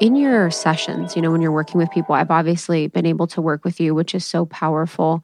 In 0.00 0.16
your 0.16 0.50
sessions, 0.50 1.14
you 1.14 1.20
know, 1.20 1.30
when 1.30 1.42
you're 1.42 1.52
working 1.52 1.78
with 1.78 1.90
people, 1.90 2.14
I've 2.14 2.30
obviously 2.30 2.88
been 2.88 3.04
able 3.04 3.26
to 3.28 3.42
work 3.42 3.64
with 3.64 3.78
you, 3.78 3.94
which 3.94 4.14
is 4.14 4.24
so 4.24 4.46
powerful. 4.46 5.22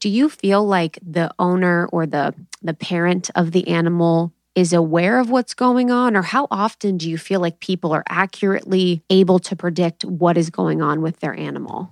Do 0.00 0.08
you 0.08 0.30
feel 0.30 0.66
like 0.66 0.98
the 1.02 1.30
owner 1.38 1.86
or 1.92 2.06
the 2.06 2.34
the 2.62 2.72
parent 2.72 3.30
of 3.34 3.52
the 3.52 3.68
animal 3.68 4.32
is 4.54 4.72
aware 4.72 5.18
of 5.18 5.30
what's 5.30 5.52
going 5.52 5.90
on 5.90 6.16
or 6.16 6.22
how 6.22 6.46
often 6.50 6.96
do 6.96 7.10
you 7.10 7.18
feel 7.18 7.40
like 7.40 7.60
people 7.60 7.92
are 7.92 8.04
accurately 8.08 9.02
able 9.10 9.38
to 9.40 9.54
predict 9.56 10.04
what 10.04 10.38
is 10.38 10.48
going 10.48 10.80
on 10.80 11.02
with 11.02 11.20
their 11.20 11.34
animal? 11.34 11.90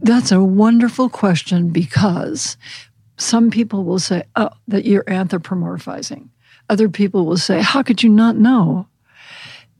That's 0.00 0.32
a 0.32 0.42
wonderful 0.42 1.08
question 1.08 1.70
because 1.70 2.56
some 3.16 3.50
people 3.50 3.84
will 3.84 3.98
say, 3.98 4.24
oh, 4.36 4.50
that 4.68 4.84
you're 4.84 5.04
anthropomorphizing. 5.04 6.28
Other 6.68 6.88
people 6.88 7.24
will 7.24 7.36
say, 7.36 7.62
how 7.62 7.82
could 7.82 8.02
you 8.02 8.10
not 8.10 8.36
know? 8.36 8.86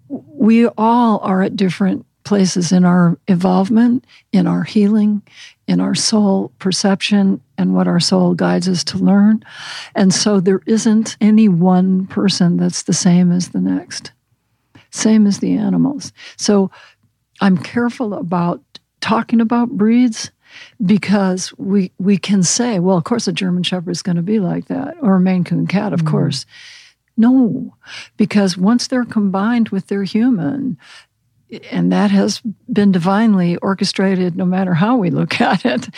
We 0.08 0.66
all 0.66 1.18
are 1.20 1.42
at 1.42 1.56
different 1.56 2.06
places 2.24 2.72
in 2.72 2.84
our 2.84 3.18
involvement, 3.26 4.04
in 4.32 4.46
our 4.46 4.62
healing, 4.62 5.22
in 5.66 5.80
our 5.80 5.94
soul 5.94 6.52
perception, 6.58 7.40
and 7.56 7.74
what 7.74 7.88
our 7.88 8.00
soul 8.00 8.34
guides 8.34 8.68
us 8.68 8.84
to 8.84 8.98
learn. 8.98 9.42
And 9.94 10.12
so 10.12 10.38
there 10.38 10.60
isn't 10.66 11.16
any 11.20 11.48
one 11.48 12.06
person 12.06 12.58
that's 12.58 12.82
the 12.82 12.92
same 12.92 13.32
as 13.32 13.48
the 13.48 13.60
next, 13.60 14.12
same 14.90 15.26
as 15.26 15.38
the 15.38 15.54
animals. 15.54 16.12
So 16.36 16.70
I'm 17.40 17.56
careful 17.56 18.12
about 18.14 18.60
talking 19.00 19.40
about 19.40 19.70
breeds 19.70 20.30
because 20.84 21.52
we 21.58 21.92
we 21.98 22.18
can 22.18 22.42
say, 22.42 22.78
well, 22.78 22.96
of 22.96 23.04
course, 23.04 23.28
a 23.28 23.32
German 23.32 23.62
Shepherd 23.62 23.90
is 23.90 24.02
going 24.02 24.16
to 24.16 24.22
be 24.22 24.38
like 24.40 24.66
that, 24.66 24.96
or 25.00 25.16
a 25.16 25.20
Maine 25.20 25.44
Coon 25.44 25.66
cat, 25.66 25.92
of 25.92 26.02
mm. 26.02 26.10
course. 26.10 26.46
No, 27.18 27.74
because 28.16 28.56
once 28.56 28.86
they're 28.86 29.04
combined 29.04 29.70
with 29.70 29.88
their 29.88 30.04
human, 30.04 30.78
and 31.70 31.90
that 31.92 32.12
has 32.12 32.40
been 32.72 32.92
divinely 32.92 33.56
orchestrated, 33.56 34.36
no 34.36 34.44
matter 34.44 34.72
how 34.72 34.96
we 34.96 35.10
look 35.10 35.40
at 35.40 35.66
it, 35.66 35.88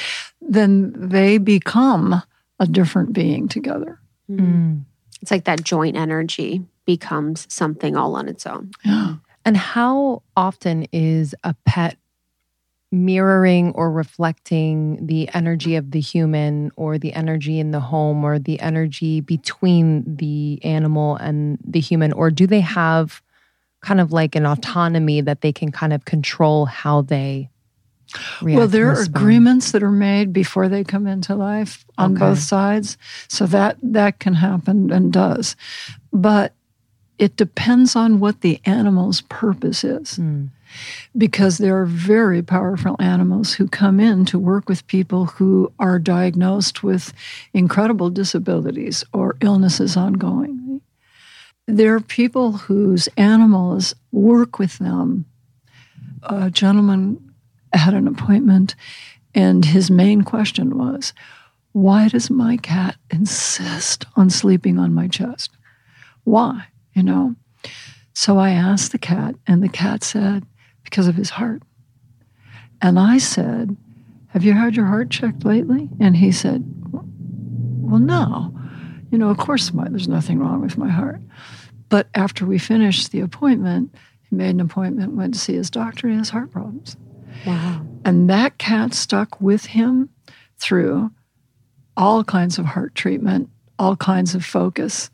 then 0.40 0.92
they 0.96 1.38
become 1.38 2.22
a 2.58 2.66
different 2.66 3.12
being 3.12 3.48
together. 3.48 4.00
Mm. 4.30 4.84
It's 5.20 5.30
like 5.30 5.44
that 5.44 5.62
joint 5.62 5.96
energy 5.96 6.64
becomes 6.86 7.46
something 7.52 7.96
all 7.96 8.16
on 8.16 8.26
its 8.26 8.46
own. 8.46 8.70
Yeah. 8.84 9.16
And 9.44 9.56
how 9.56 10.22
often 10.36 10.86
is 10.92 11.34
a 11.44 11.54
pet 11.64 11.96
mirroring 12.92 13.72
or 13.72 13.90
reflecting 13.90 15.06
the 15.06 15.28
energy 15.32 15.76
of 15.76 15.92
the 15.92 16.00
human 16.00 16.70
or 16.76 16.98
the 16.98 17.12
energy 17.12 17.60
in 17.60 17.70
the 17.70 17.80
home 17.80 18.24
or 18.24 18.38
the 18.38 18.58
energy 18.60 19.20
between 19.20 20.16
the 20.16 20.60
animal 20.64 21.16
and 21.16 21.58
the 21.64 21.80
human? 21.80 22.12
Or 22.12 22.30
do 22.30 22.46
they 22.46 22.60
have 22.60 23.22
kind 23.80 24.00
of 24.00 24.12
like 24.12 24.34
an 24.34 24.44
autonomy 24.44 25.20
that 25.20 25.40
they 25.40 25.52
can 25.52 25.70
kind 25.72 25.92
of 25.92 26.04
control 26.04 26.66
how 26.66 27.02
they 27.02 27.50
well, 28.42 28.66
there 28.66 28.90
are 28.90 29.02
agreements 29.02 29.72
that 29.72 29.82
are 29.82 29.90
made 29.90 30.32
before 30.32 30.68
they 30.68 30.82
come 30.82 31.06
into 31.06 31.34
life 31.36 31.84
on 31.96 32.12
okay. 32.12 32.20
both 32.20 32.40
sides, 32.40 32.98
so 33.28 33.46
that 33.46 33.76
that 33.82 34.18
can 34.18 34.34
happen 34.34 34.90
and 34.90 35.12
does, 35.12 35.54
but 36.12 36.52
it 37.20 37.36
depends 37.36 37.94
on 37.94 38.18
what 38.18 38.40
the 38.40 38.60
animal's 38.64 39.20
purpose 39.20 39.84
is. 39.84 40.18
Mm 40.18 40.50
because 41.16 41.58
there 41.58 41.80
are 41.80 41.86
very 41.86 42.42
powerful 42.42 42.96
animals 43.00 43.54
who 43.54 43.68
come 43.68 44.00
in 44.00 44.24
to 44.26 44.38
work 44.38 44.68
with 44.68 44.86
people 44.86 45.26
who 45.26 45.72
are 45.78 45.98
diagnosed 45.98 46.82
with 46.82 47.12
incredible 47.52 48.10
disabilities 48.10 49.04
or 49.12 49.36
illnesses 49.40 49.96
ongoing. 49.96 50.80
There 51.66 51.94
are 51.94 52.00
people 52.00 52.52
whose 52.52 53.08
animals 53.16 53.94
work 54.12 54.58
with 54.58 54.78
them. 54.78 55.26
A 56.22 56.50
gentleman 56.50 57.32
had 57.72 57.94
an 57.94 58.08
appointment, 58.08 58.74
and 59.34 59.64
his 59.64 59.90
main 59.90 60.22
question 60.22 60.76
was, 60.76 61.12
Why 61.72 62.08
does 62.08 62.30
my 62.30 62.56
cat 62.56 62.96
insist 63.10 64.04
on 64.16 64.30
sleeping 64.30 64.78
on 64.78 64.92
my 64.92 65.06
chest? 65.06 65.50
Why? 66.24 66.66
You 67.00 67.04
know? 67.04 67.34
So 68.12 68.36
I 68.36 68.50
asked 68.50 68.92
the 68.92 68.98
cat, 68.98 69.34
and 69.46 69.62
the 69.62 69.70
cat 69.70 70.04
said, 70.04 70.44
because 70.84 71.08
of 71.08 71.14
his 71.14 71.30
heart. 71.30 71.62
And 72.82 72.98
I 72.98 73.16
said, 73.16 73.74
Have 74.28 74.44
you 74.44 74.52
had 74.52 74.76
your 74.76 74.84
heart 74.84 75.08
checked 75.08 75.46
lately? 75.46 75.88
And 75.98 76.14
he 76.14 76.30
said, 76.30 76.62
Well, 76.92 78.00
no. 78.00 78.54
You 79.10 79.16
know, 79.16 79.30
of 79.30 79.38
course, 79.38 79.72
my, 79.72 79.88
there's 79.88 80.08
nothing 80.08 80.38
wrong 80.40 80.60
with 80.60 80.76
my 80.76 80.90
heart. 80.90 81.22
But 81.88 82.08
after 82.14 82.44
we 82.44 82.58
finished 82.58 83.12
the 83.12 83.20
appointment, 83.20 83.94
he 84.28 84.36
made 84.36 84.50
an 84.50 84.60
appointment, 84.60 85.14
went 85.14 85.32
to 85.32 85.40
see 85.40 85.54
his 85.54 85.70
doctor, 85.70 86.06
he 86.06 86.16
has 86.16 86.28
heart 86.28 86.50
problems. 86.50 86.98
Wow. 87.46 87.80
And 88.04 88.28
that 88.28 88.58
cat 88.58 88.92
stuck 88.92 89.40
with 89.40 89.64
him 89.64 90.10
through 90.58 91.10
all 91.96 92.24
kinds 92.24 92.58
of 92.58 92.66
heart 92.66 92.94
treatment, 92.94 93.48
all 93.78 93.96
kinds 93.96 94.34
of 94.34 94.44
focus. 94.44 95.08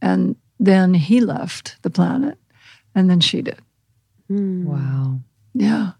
And 0.00 0.36
then 0.58 0.94
he 0.94 1.20
left 1.20 1.76
the 1.82 1.90
planet, 1.90 2.38
and 2.94 3.10
then 3.10 3.20
she 3.20 3.42
did. 3.42 3.60
Mm. 4.30 4.64
Wow. 4.64 5.20
Yeah. 5.54 5.92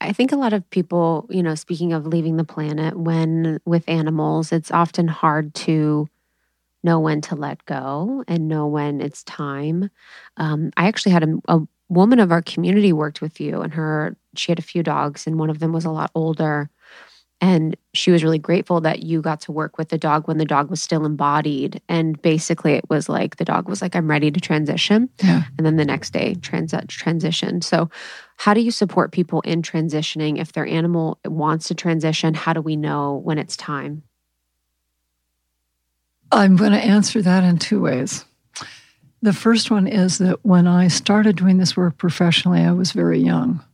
I 0.00 0.12
think 0.12 0.30
a 0.32 0.36
lot 0.36 0.52
of 0.52 0.68
people, 0.70 1.26
you 1.30 1.42
know, 1.42 1.54
speaking 1.54 1.92
of 1.92 2.06
leaving 2.06 2.36
the 2.36 2.44
planet, 2.44 2.96
when 2.96 3.58
with 3.64 3.88
animals, 3.88 4.52
it's 4.52 4.70
often 4.70 5.08
hard 5.08 5.54
to 5.56 6.08
know 6.84 7.00
when 7.00 7.20
to 7.22 7.34
let 7.34 7.64
go 7.64 8.22
and 8.28 8.48
know 8.48 8.66
when 8.66 9.00
it's 9.00 9.24
time. 9.24 9.90
Um, 10.36 10.70
I 10.76 10.86
actually 10.86 11.12
had 11.12 11.24
a, 11.24 11.38
a 11.48 11.60
woman 11.88 12.20
of 12.20 12.30
our 12.30 12.42
community 12.42 12.92
worked 12.92 13.20
with 13.20 13.40
you, 13.40 13.60
and 13.60 13.74
her 13.74 14.16
she 14.36 14.52
had 14.52 14.58
a 14.58 14.62
few 14.62 14.82
dogs, 14.82 15.26
and 15.26 15.38
one 15.38 15.50
of 15.50 15.58
them 15.58 15.72
was 15.72 15.84
a 15.84 15.90
lot 15.90 16.10
older. 16.14 16.70
And 17.40 17.76
she 17.94 18.10
was 18.10 18.24
really 18.24 18.38
grateful 18.38 18.80
that 18.80 19.04
you 19.04 19.22
got 19.22 19.40
to 19.42 19.52
work 19.52 19.78
with 19.78 19.90
the 19.90 19.98
dog 19.98 20.26
when 20.26 20.38
the 20.38 20.44
dog 20.44 20.70
was 20.70 20.82
still 20.82 21.04
embodied. 21.04 21.80
And 21.88 22.20
basically, 22.20 22.72
it 22.72 22.90
was 22.90 23.08
like 23.08 23.36
the 23.36 23.44
dog 23.44 23.68
was 23.68 23.80
like, 23.80 23.94
I'm 23.94 24.10
ready 24.10 24.30
to 24.30 24.40
transition. 24.40 25.08
Yeah. 25.22 25.44
And 25.56 25.64
then 25.64 25.76
the 25.76 25.84
next 25.84 26.12
day, 26.12 26.34
trans- 26.34 26.74
transition. 26.88 27.62
So, 27.62 27.90
how 28.36 28.54
do 28.54 28.60
you 28.60 28.70
support 28.70 29.12
people 29.12 29.40
in 29.42 29.62
transitioning? 29.62 30.40
If 30.40 30.52
their 30.52 30.66
animal 30.66 31.18
wants 31.24 31.68
to 31.68 31.74
transition, 31.74 32.34
how 32.34 32.52
do 32.52 32.60
we 32.60 32.76
know 32.76 33.14
when 33.24 33.38
it's 33.38 33.56
time? 33.56 34.02
I'm 36.30 36.56
going 36.56 36.72
to 36.72 36.78
answer 36.78 37.22
that 37.22 37.44
in 37.44 37.58
two 37.58 37.80
ways. 37.80 38.24
The 39.22 39.32
first 39.32 39.70
one 39.70 39.86
is 39.86 40.18
that 40.18 40.44
when 40.44 40.66
I 40.66 40.88
started 40.88 41.36
doing 41.36 41.58
this 41.58 41.76
work 41.76 41.96
professionally, 41.96 42.60
I 42.60 42.72
was 42.72 42.92
very 42.92 43.18
young. 43.18 43.64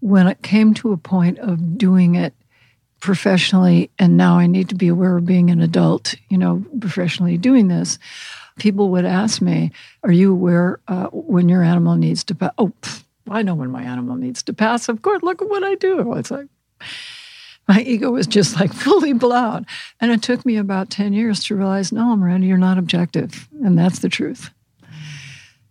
When 0.00 0.26
it 0.26 0.42
came 0.42 0.74
to 0.74 0.92
a 0.92 0.96
point 0.96 1.38
of 1.38 1.76
doing 1.76 2.14
it 2.14 2.34
professionally, 3.04 3.90
and 3.98 4.16
now 4.16 4.38
I 4.38 4.46
need 4.46 4.70
to 4.70 4.74
be 4.74 4.88
aware 4.88 5.18
of 5.18 5.26
being 5.26 5.50
an 5.50 5.60
adult, 5.60 6.14
you 6.30 6.38
know, 6.38 6.64
professionally 6.80 7.36
doing 7.36 7.68
this, 7.68 7.98
people 8.58 8.88
would 8.90 9.04
ask 9.04 9.42
me, 9.42 9.72
Are 10.02 10.10
you 10.10 10.32
aware 10.32 10.80
uh, 10.88 11.08
when 11.08 11.50
your 11.50 11.62
animal 11.62 11.96
needs 11.96 12.24
to 12.24 12.34
pass? 12.34 12.52
Oh, 12.56 12.72
pff, 12.80 13.04
I 13.28 13.42
know 13.42 13.54
when 13.54 13.70
my 13.70 13.82
animal 13.82 14.16
needs 14.16 14.42
to 14.44 14.54
pass. 14.54 14.88
Of 14.88 15.02
course, 15.02 15.22
look 15.22 15.42
at 15.42 15.50
what 15.50 15.62
I 15.62 15.74
do. 15.74 16.14
It's 16.14 16.30
like, 16.30 16.46
my 17.68 17.82
ego 17.82 18.10
was 18.10 18.26
just 18.26 18.58
like 18.58 18.72
fully 18.84 19.12
blown. 19.12 19.66
And 20.00 20.10
it 20.10 20.22
took 20.22 20.46
me 20.46 20.56
about 20.56 20.88
10 20.88 21.12
years 21.12 21.44
to 21.44 21.56
realize, 21.56 21.92
no, 21.92 22.16
Miranda, 22.16 22.46
you're 22.46 22.56
not 22.56 22.78
objective. 22.78 23.48
And 23.62 23.78
that's 23.78 23.98
the 23.98 24.08
truth. 24.08 24.50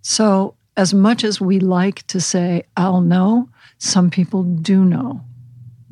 So, 0.03 0.53
as 0.77 0.93
much 0.93 1.23
as 1.23 1.41
we 1.41 1.59
like 1.59 2.05
to 2.07 2.21
say, 2.21 2.63
I'll 2.77 3.01
know, 3.01 3.49
some 3.79 4.11
people 4.11 4.43
do 4.43 4.85
know 4.85 5.23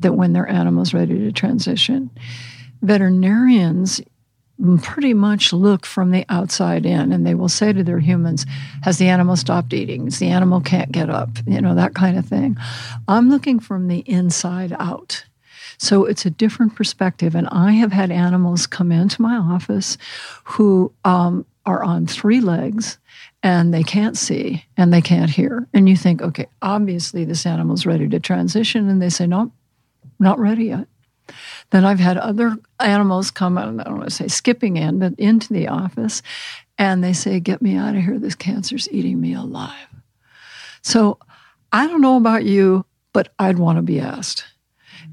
that 0.02 0.14
when 0.14 0.32
their 0.32 0.48
animal's 0.48 0.94
ready 0.94 1.18
to 1.18 1.32
transition. 1.32 2.10
Veterinarians 2.82 4.00
pretty 4.82 5.14
much 5.14 5.52
look 5.52 5.84
from 5.84 6.10
the 6.10 6.24
outside 6.28 6.86
in 6.86 7.12
and 7.12 7.26
they 7.26 7.34
will 7.34 7.48
say 7.48 7.72
to 7.72 7.82
their 7.82 7.98
humans, 7.98 8.46
Has 8.82 8.98
the 8.98 9.08
animal 9.08 9.36
stopped 9.36 9.72
eating? 9.72 10.06
Is 10.06 10.18
the 10.18 10.28
animal 10.28 10.60
can't 10.60 10.92
get 10.92 11.10
up? 11.10 11.30
You 11.46 11.60
know, 11.60 11.74
that 11.74 11.94
kind 11.94 12.18
of 12.18 12.26
thing. 12.26 12.56
I'm 13.08 13.28
looking 13.28 13.58
from 13.58 13.88
the 13.88 14.00
inside 14.00 14.74
out. 14.78 15.24
So 15.78 16.04
it's 16.04 16.24
a 16.24 16.30
different 16.30 16.76
perspective. 16.76 17.34
And 17.34 17.48
I 17.48 17.72
have 17.72 17.92
had 17.92 18.12
animals 18.12 18.66
come 18.66 18.92
into 18.92 19.20
my 19.20 19.36
office 19.36 19.98
who 20.44 20.92
um, 21.04 21.44
are 21.66 21.82
on 21.82 22.06
three 22.06 22.40
legs 22.40 22.98
and 23.42 23.74
they 23.74 23.82
can't 23.82 24.16
see 24.16 24.64
and 24.76 24.92
they 24.92 25.00
can't 25.00 25.30
hear. 25.30 25.66
And 25.74 25.88
you 25.88 25.96
think, 25.96 26.22
okay, 26.22 26.46
obviously 26.60 27.24
this 27.24 27.46
animal's 27.46 27.84
ready 27.84 28.08
to 28.08 28.20
transition. 28.20 28.88
And 28.88 29.02
they 29.02 29.10
say, 29.10 29.26
no, 29.26 29.50
not 30.22 30.38
ready 30.38 30.66
yet. 30.66 30.86
Then 31.70 31.84
I've 31.84 32.00
had 32.00 32.18
other 32.18 32.56
animals 32.80 33.30
come, 33.30 33.56
I 33.56 33.64
don't 33.64 33.76
want 33.76 34.04
to 34.04 34.10
say 34.10 34.28
skipping 34.28 34.76
in, 34.76 34.98
but 34.98 35.14
into 35.18 35.52
the 35.52 35.68
office, 35.68 36.22
and 36.78 37.02
they 37.02 37.12
say, 37.12 37.40
Get 37.40 37.62
me 37.62 37.76
out 37.76 37.94
of 37.94 38.02
here. 38.02 38.18
This 38.18 38.34
cancer's 38.34 38.90
eating 38.90 39.20
me 39.20 39.34
alive. 39.34 39.88
So 40.82 41.18
I 41.72 41.86
don't 41.86 42.00
know 42.00 42.16
about 42.16 42.44
you, 42.44 42.84
but 43.12 43.32
I'd 43.38 43.58
want 43.58 43.76
to 43.76 43.82
be 43.82 44.00
asked. 44.00 44.44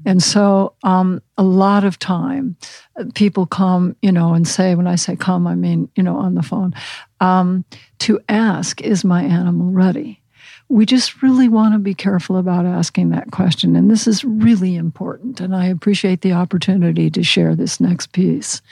And 0.04 0.22
so, 0.22 0.74
um, 0.82 1.20
a 1.36 1.42
lot 1.42 1.84
of 1.84 1.98
time, 1.98 2.56
uh, 2.98 3.04
people 3.14 3.46
come, 3.46 3.96
you 4.00 4.12
know, 4.12 4.34
and 4.34 4.46
say, 4.46 4.74
when 4.74 4.86
I 4.86 4.96
say 4.96 5.16
come, 5.16 5.46
I 5.46 5.54
mean, 5.54 5.90
you 5.94 6.02
know, 6.02 6.16
on 6.16 6.34
the 6.34 6.42
phone, 6.42 6.74
um, 7.20 7.64
to 8.00 8.20
ask, 8.28 8.80
is 8.80 9.04
my 9.04 9.22
animal 9.22 9.70
ready? 9.70 10.22
We 10.70 10.86
just 10.86 11.20
really 11.20 11.48
want 11.48 11.74
to 11.74 11.80
be 11.80 11.94
careful 11.94 12.36
about 12.36 12.64
asking 12.64 13.10
that 13.10 13.32
question. 13.32 13.74
And 13.74 13.90
this 13.90 14.06
is 14.06 14.24
really 14.24 14.76
important. 14.76 15.40
And 15.40 15.54
I 15.54 15.66
appreciate 15.66 16.20
the 16.20 16.32
opportunity 16.32 17.10
to 17.10 17.24
share 17.24 17.56
this 17.56 17.80
next 17.80 18.12
piece. 18.12 18.62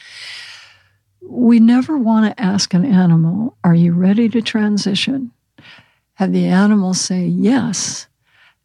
We 1.21 1.59
never 1.59 1.99
want 1.99 2.25
to 2.27 2.41
ask 2.41 2.73
an 2.73 2.85
animal, 2.85 3.57
Are 3.65 3.75
you 3.75 3.93
ready 3.93 4.29
to 4.29 4.41
transition? 4.41 5.33
Have 6.15 6.33
the 6.33 6.47
animal 6.47 6.95
say 6.95 7.27
yes, 7.27 8.07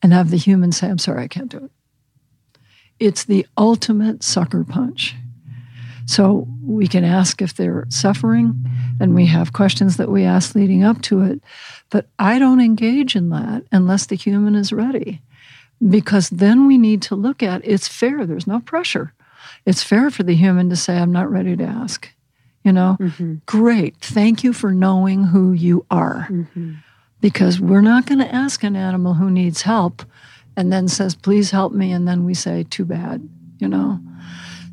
and 0.04 0.14
have 0.14 0.30
the 0.30 0.38
human 0.38 0.72
say, 0.72 0.88
I'm 0.88 1.00
sorry, 1.00 1.24
I 1.24 1.28
can't 1.28 1.50
do 1.50 1.58
it. 1.58 1.72
It's 3.00 3.24
the 3.24 3.48
ultimate 3.58 4.24
sucker 4.24 4.64
punch. 4.64 5.16
So 6.06 6.48
we 6.66 6.88
can 6.88 7.04
ask 7.04 7.42
if 7.42 7.54
they're 7.54 7.86
suffering, 7.90 8.66
and 9.00 9.16
we 9.16 9.26
have 9.28 9.54
questions 9.54 9.98
that 9.98 10.10
we 10.10 10.24
ask 10.24 10.54
leading 10.56 10.84
up 10.84 11.02
to 11.04 11.22
it. 11.22 11.42
But 11.90 12.08
I 12.20 12.40
don't 12.40 12.62
engage 12.62 13.16
in 13.16 13.30
that 13.30 13.64
unless 13.72 14.06
the 14.06 14.16
human 14.16 14.56
is 14.56 14.74
ready, 14.74 15.22
because 15.90 16.30
then 16.30 16.68
we 16.68 16.78
need 16.78 17.02
to 17.04 17.16
look 17.16 17.42
at 17.42 17.66
it's 17.66 17.88
fair, 17.88 18.26
there's 18.26 18.48
no 18.48 18.60
pressure. 18.60 19.14
It's 19.66 19.84
fair 19.84 20.10
for 20.10 20.24
the 20.24 20.36
human 20.36 20.70
to 20.70 20.76
say, 20.76 20.98
I'm 20.98 21.12
not 21.12 21.32
ready 21.32 21.56
to 21.56 21.64
ask. 21.64 22.10
You 22.64 22.72
know, 22.72 22.98
mm-hmm. 23.00 23.36
great. 23.46 23.98
Thank 23.98 24.44
you 24.44 24.54
for 24.54 24.72
knowing 24.72 25.26
who 25.26 25.52
you 25.52 25.86
are. 25.92 26.28
Mm-hmm. 26.30 26.76
Because 27.20 27.60
we're 27.60 27.82
not 27.82 28.06
going 28.06 28.20
to 28.20 28.34
ask 28.34 28.64
an 28.64 28.76
animal 28.76 29.14
who 29.14 29.30
needs 29.30 29.62
help 29.62 30.04
and 30.58 30.72
then 30.72 30.88
says, 30.88 31.16
please 31.16 31.52
help 31.52 31.74
me. 31.74 31.92
And 31.92 32.08
then 32.08 32.26
we 32.26 32.34
say, 32.34 32.64
too 32.70 32.86
bad, 32.86 33.28
you 33.60 33.68
know. 33.68 34.00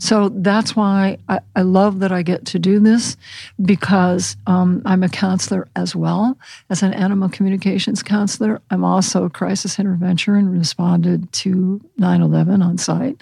So 0.01 0.31
that's 0.31 0.75
why 0.75 1.19
I, 1.29 1.41
I 1.55 1.61
love 1.61 2.01
that 2.01 2.11
I 2.11 2.23
get 2.23 2.47
to 2.47 2.59
do 2.59 2.81
this 2.81 3.19
because 3.63 4.35
um, 4.47 4.81
I'm 4.87 5.03
a 5.03 5.11
counselor 5.11 5.69
as 5.77 5.95
well 5.95 6.39
as 6.71 6.83
an 6.83 6.95
animal 6.95 7.29
communications 7.29 8.03
counselor. 8.03 8.63
I'm 8.71 8.83
also 8.83 9.25
a 9.25 9.31
crisis 9.31 9.79
intervention 9.79 10.35
and 10.35 10.59
responded 10.59 11.31
to 11.33 11.83
9 11.99 12.23
11 12.23 12.63
on 12.63 12.79
site. 12.79 13.21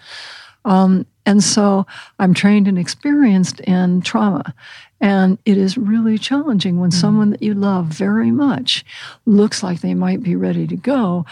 Um, 0.64 1.04
and 1.26 1.42
so 1.42 1.84
I'm 2.20 2.32
trained 2.32 2.68
and 2.68 2.78
experienced 2.78 3.58
in 3.60 4.00
trauma. 4.00 4.54
And 5.00 5.38
it 5.44 5.58
is 5.58 5.76
really 5.76 6.16
challenging 6.16 6.78
when 6.78 6.90
mm-hmm. 6.90 7.00
someone 7.00 7.30
that 7.30 7.42
you 7.42 7.54
love 7.54 7.86
very 7.86 8.30
much 8.30 8.84
looks 9.26 9.64
like 9.64 9.80
they 9.80 9.94
might 9.94 10.22
be 10.22 10.36
ready 10.36 10.66
to 10.68 10.76
go. 10.76 11.26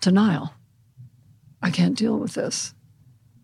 Denial. 0.00 0.52
I 1.62 1.70
can't 1.70 1.96
deal 1.96 2.18
with 2.18 2.34
this. 2.34 2.74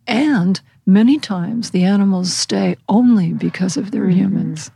And 0.06 0.60
many 0.84 1.18
times 1.18 1.70
the 1.70 1.84
animals 1.84 2.32
stay 2.32 2.76
only 2.88 3.32
because 3.32 3.76
of 3.76 3.90
their 3.90 4.04
mm-hmm. 4.04 4.18
humans. 4.18 4.70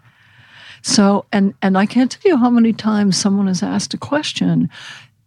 So, 0.83 1.27
and, 1.33 1.55
and 1.63 1.77
I 1.77 1.87
can't 1.87 2.11
tell 2.11 2.33
you 2.33 2.37
how 2.37 2.51
many 2.51 2.73
times 2.73 3.17
someone 3.17 3.47
has 3.47 3.63
asked 3.63 3.95
a 3.95 3.99
question 3.99 4.71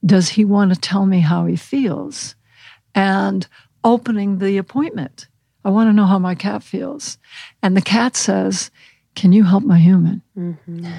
Does 0.06 0.30
he 0.30 0.46
want 0.46 0.74
to 0.74 0.80
tell 0.80 1.06
me 1.06 1.20
how 1.20 1.46
he 1.46 1.56
feels? 1.56 2.36
And 2.96 3.48
opening 3.84 4.40
the 4.40 4.58
appointment, 4.58 5.28
I 5.64 5.70
want 5.70 5.90
to 5.90 5.94
know 5.94 6.06
how 6.06 6.20
my 6.20 6.36
cat 6.36 6.64
feels. 6.64 7.18
And 7.62 7.78
the 7.78 7.82
cat 7.82 8.16
says, 8.16 8.72
Can 9.16 9.32
you 9.32 9.44
help 9.44 9.64
my 9.64 9.78
human? 9.78 10.22
Mm-hmm. 10.38 10.92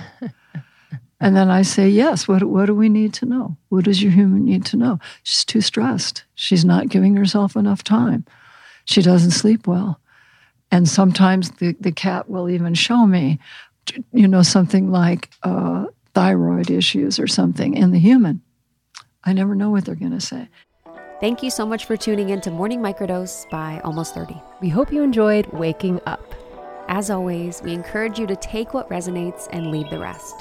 and 1.20 1.36
then 1.36 1.50
I 1.50 1.62
say, 1.62 1.88
Yes, 1.88 2.28
what, 2.28 2.44
what 2.44 2.66
do 2.66 2.74
we 2.74 2.88
need 2.88 3.12
to 3.14 3.26
know? 3.26 3.56
What 3.68 3.84
does 3.84 4.02
your 4.02 4.12
human 4.12 4.44
need 4.44 4.64
to 4.66 4.76
know? 4.76 5.00
She's 5.24 5.44
too 5.44 5.60
stressed. 5.60 6.24
She's 6.36 6.64
not 6.64 6.88
giving 6.88 7.16
herself 7.16 7.56
enough 7.56 7.82
time 7.82 8.24
she 8.84 9.02
doesn't 9.02 9.32
sleep 9.32 9.66
well. 9.66 10.00
And 10.70 10.88
sometimes 10.88 11.50
the, 11.52 11.76
the 11.80 11.92
cat 11.92 12.28
will 12.28 12.50
even 12.50 12.74
show 12.74 13.06
me, 13.06 13.38
you 14.12 14.26
know, 14.26 14.42
something 14.42 14.90
like 14.90 15.30
uh, 15.42 15.86
thyroid 16.14 16.70
issues 16.70 17.18
or 17.18 17.26
something 17.26 17.74
in 17.74 17.92
the 17.92 17.98
human. 17.98 18.40
I 19.24 19.32
never 19.32 19.54
know 19.54 19.70
what 19.70 19.84
they're 19.84 19.94
going 19.94 20.12
to 20.12 20.20
say. 20.20 20.48
Thank 21.20 21.42
you 21.42 21.50
so 21.50 21.64
much 21.64 21.86
for 21.86 21.96
tuning 21.96 22.30
in 22.30 22.40
to 22.42 22.50
Morning 22.50 22.80
Microdose 22.80 23.48
by 23.50 23.80
Almost 23.84 24.14
30. 24.14 24.34
We 24.60 24.68
hope 24.68 24.92
you 24.92 25.02
enjoyed 25.02 25.46
waking 25.52 26.00
up. 26.06 26.34
As 26.88 27.08
always, 27.08 27.62
we 27.62 27.72
encourage 27.72 28.18
you 28.18 28.26
to 28.26 28.36
take 28.36 28.74
what 28.74 28.90
resonates 28.90 29.48
and 29.52 29.70
leave 29.70 29.88
the 29.90 29.98
rest. 29.98 30.34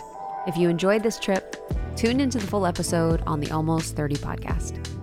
If 0.45 0.57
you 0.57 0.67
enjoyed 0.67 1.03
this 1.03 1.19
trip, 1.19 1.55
tune 1.95 2.19
into 2.19 2.37
the 2.37 2.47
full 2.47 2.65
episode 2.65 3.21
on 3.25 3.39
the 3.39 3.51
Almost 3.51 3.95
30 3.95 4.15
podcast. 4.15 5.02